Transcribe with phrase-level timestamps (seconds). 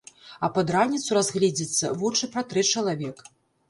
[0.47, 3.29] А пад раніцу разгледзіцца, вочы пратрэ чалавек.